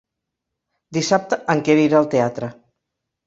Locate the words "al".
1.99-2.09